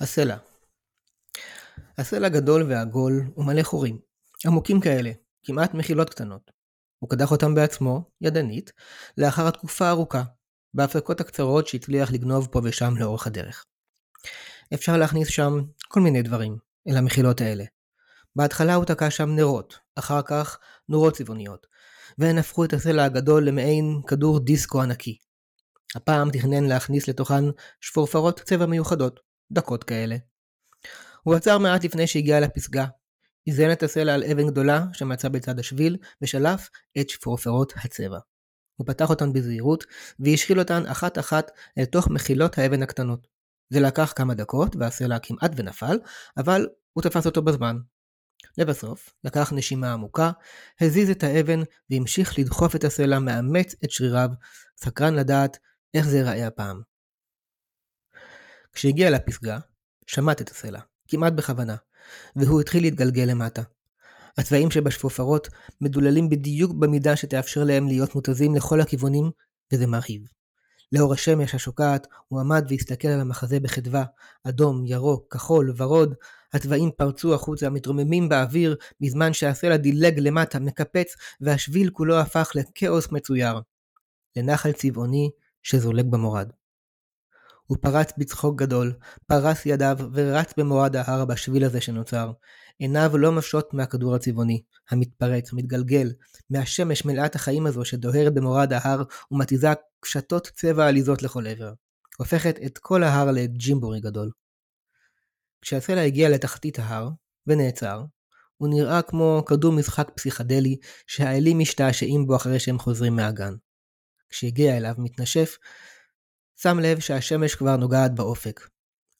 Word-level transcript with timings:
הסלע 0.00 0.36
הסלע 1.98 2.28
גדול 2.28 2.62
ועגול 2.62 3.30
ומלא 3.36 3.62
חורים, 3.62 3.98
עמוקים 4.46 4.80
כאלה, 4.80 5.10
כמעט 5.44 5.74
מחילות 5.74 6.10
קטנות. 6.10 6.50
הוא 6.98 7.10
קדח 7.10 7.30
אותם 7.30 7.54
בעצמו, 7.54 8.10
ידנית, 8.20 8.72
לאחר 9.18 9.48
התקופה 9.48 9.86
הארוכה, 9.86 10.22
בהפסקות 10.74 11.20
הקצרות 11.20 11.66
שהצליח 11.66 12.12
לגנוב 12.12 12.48
פה 12.50 12.60
ושם 12.64 12.94
לאורך 12.96 13.26
הדרך. 13.26 13.64
אפשר 14.74 14.96
להכניס 14.96 15.28
שם 15.28 15.60
כל 15.88 16.00
מיני 16.00 16.22
דברים 16.22 16.58
אל 16.88 16.96
המחילות 16.96 17.40
האלה. 17.40 17.64
בהתחלה 18.36 18.74
הוא 18.74 18.84
תקע 18.84 19.10
שם 19.10 19.30
נרות, 19.30 19.78
אחר 19.96 20.22
כך 20.22 20.58
נורות 20.88 21.16
צבעוניות, 21.16 21.66
והן 22.18 22.38
הפכו 22.38 22.64
את 22.64 22.72
הסלע 22.72 23.04
הגדול 23.04 23.48
למעין 23.48 24.00
כדור 24.06 24.40
דיסקו 24.40 24.82
ענקי. 24.82 25.18
הפעם 25.94 26.30
תכנן 26.30 26.64
להכניס 26.64 27.08
לתוכן 27.08 27.44
שפורפרות 27.80 28.40
צבע 28.40 28.66
מיוחדות, 28.66 29.20
דקות 29.52 29.84
כאלה. 29.84 30.16
הוא 31.22 31.34
עצר 31.34 31.58
מעט 31.58 31.84
לפני 31.84 32.06
שהגיע 32.06 32.40
לפסגה, 32.40 32.86
איזן 33.46 33.72
את 33.72 33.82
הסלע 33.82 34.14
על 34.14 34.24
אבן 34.24 34.46
גדולה 34.46 34.84
שמצא 34.92 35.28
בצד 35.28 35.58
השביל, 35.58 35.96
ושלף 36.22 36.70
את 37.00 37.08
שפורפרות 37.08 37.72
הצבע. 37.76 38.18
הוא 38.76 38.86
פתח 38.86 39.10
אותן 39.10 39.32
בזהירות, 39.32 39.84
והשחיל 40.18 40.58
אותן 40.58 40.86
אחת 40.86 41.18
אחת 41.18 41.50
אל 41.78 41.84
תוך 41.84 42.08
מחילות 42.08 42.58
האבן 42.58 42.82
הקטנות. 42.82 43.26
זה 43.70 43.80
לקח 43.80 44.12
כמה 44.16 44.34
דקות, 44.34 44.76
והסלע 44.76 45.18
כמעט 45.18 45.50
ונפל, 45.56 45.98
אבל 46.36 46.68
הוא 46.92 47.02
תפס 47.02 47.26
אותו 47.26 47.42
בזמן. 47.42 47.76
לבסוף, 48.58 49.14
לקח 49.24 49.52
נשימה 49.52 49.92
עמוקה, 49.92 50.30
הזיז 50.80 51.10
את 51.10 51.22
האבן, 51.22 51.60
והמשיך 51.90 52.38
לדחוף 52.38 52.76
את 52.76 52.84
הסלע 52.84 53.18
מאמץ 53.18 53.74
את 53.84 53.90
שריריו, 53.90 54.28
סקרן 54.76 55.14
לדעת 55.14 55.58
איך 55.94 56.06
זה 56.06 56.16
ייראה 56.16 56.46
הפעם. 56.46 56.93
כשהגיע 58.74 59.10
לפסגה, 59.10 59.58
שמט 60.06 60.40
את 60.40 60.50
הסלע, 60.50 60.80
כמעט 61.08 61.32
בכוונה, 61.32 61.76
והוא 62.36 62.60
התחיל 62.60 62.82
להתגלגל 62.82 63.22
למטה. 63.22 63.62
הצבעים 64.38 64.70
שבשפופרות 64.70 65.48
מדוללים 65.80 66.28
בדיוק 66.28 66.72
במידה 66.72 67.16
שתאפשר 67.16 67.64
להם 67.64 67.88
להיות 67.88 68.14
מותזים 68.14 68.54
לכל 68.54 68.80
הכיוונים, 68.80 69.30
וזה 69.72 69.86
מרהיב. 69.86 70.22
לאור 70.92 71.12
השמש 71.12 71.54
השוקעת, 71.54 72.06
הוא 72.28 72.40
עמד 72.40 72.64
והסתכל 72.68 73.08
על 73.08 73.20
המחזה 73.20 73.60
בחדווה, 73.60 74.04
אדום, 74.44 74.86
ירוק, 74.86 75.34
כחול, 75.34 75.74
ורוד, 75.76 76.14
הצבעים 76.52 76.90
פרצו 76.96 77.34
החוצה, 77.34 77.70
מתרוממים 77.70 78.28
באוויר, 78.28 78.76
בזמן 79.00 79.32
שהסלע 79.32 79.76
דילג 79.76 80.18
למטה, 80.18 80.58
מקפץ, 80.58 81.14
והשביל 81.40 81.90
כולו 81.90 82.18
הפך 82.18 82.50
לכאוס 82.54 83.12
מצויר. 83.12 83.60
לנחל 84.36 84.72
צבעוני 84.72 85.30
שזולג 85.62 86.06
במורד. 86.10 86.50
הוא 87.66 87.78
פרץ 87.80 88.12
בצחוק 88.18 88.60
גדול, 88.60 88.92
פרס 89.26 89.66
ידיו 89.66 89.98
ורץ 90.12 90.54
במורד 90.56 90.96
ההר 90.96 91.24
בשביל 91.24 91.64
הזה 91.64 91.80
שנוצר. 91.80 92.32
עיניו 92.78 93.18
לא 93.18 93.32
משות 93.32 93.74
מהכדור 93.74 94.14
הצבעוני, 94.14 94.62
המתפרץ, 94.90 95.52
המתגלגל, 95.52 96.12
מהשמש 96.50 97.04
מלאת 97.04 97.34
החיים 97.34 97.66
הזו 97.66 97.84
שדוהרת 97.84 98.34
במורד 98.34 98.72
ההר 98.72 99.02
ומתיזה 99.30 99.68
קשתות 100.00 100.50
צבע 100.54 100.86
עליזות 100.86 101.22
לכל 101.22 101.46
עבר. 101.46 101.72
הופכת 102.18 102.58
את 102.66 102.78
כל 102.78 103.02
ההר 103.02 103.30
לג'ימבורי 103.30 104.00
גדול. 104.00 104.30
כשהסלע 105.62 106.00
הגיע 106.00 106.28
לתחתית 106.28 106.78
ההר, 106.78 107.08
ונעצר, 107.46 108.04
הוא 108.56 108.68
נראה 108.68 109.02
כמו 109.02 109.42
כדור 109.46 109.72
משחק 109.72 110.10
פסיכדלי 110.16 110.76
שהאלים 111.06 111.58
משתעשעים 111.58 112.26
בו 112.26 112.36
אחרי 112.36 112.60
שהם 112.60 112.78
חוזרים 112.78 113.16
מהגן. 113.16 113.54
כשהגיע 114.28 114.76
אליו 114.76 114.94
מתנשף, 114.98 115.56
שם 116.56 116.78
לב 116.78 117.00
שהשמש 117.00 117.54
כבר 117.54 117.76
נוגעת 117.76 118.14
באופק. 118.14 118.68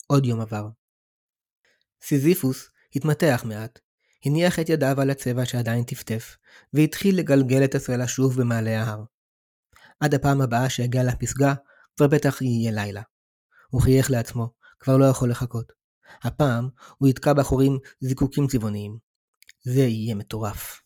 עוד 0.06 0.26
יום 0.26 0.40
עבר. 0.40 0.68
סיזיפוס 2.02 2.70
התמתח 2.96 3.42
מעט, 3.46 3.78
הניח 4.24 4.58
את 4.58 4.68
ידיו 4.68 5.00
על 5.00 5.10
הצבע 5.10 5.44
שעדיין 5.44 5.84
טפטף, 5.84 6.36
והתחיל 6.72 7.18
לגלגל 7.18 7.64
את 7.64 7.74
הסלע 7.74 8.04
שוב 8.06 8.40
במעלה 8.40 8.82
ההר. 8.82 9.04
עד 10.00 10.14
הפעם 10.14 10.40
הבאה 10.40 10.70
שהגיע 10.70 11.02
לפסגה, 11.04 11.54
כבר 11.96 12.06
בטח 12.06 12.42
יהיה 12.42 12.72
לילה. 12.72 13.02
הוא 13.70 13.82
חייך 13.82 14.10
לעצמו, 14.10 14.52
כבר 14.78 14.96
לא 14.96 15.04
יכול 15.04 15.30
לחכות. 15.30 15.72
הפעם 16.22 16.68
הוא 16.98 17.08
יתקע 17.08 17.32
בחורים 17.32 17.78
זיקוקים 18.00 18.46
צבעוניים. 18.46 18.98
זה 19.62 19.80
יהיה 19.80 20.14
מטורף. 20.14 20.83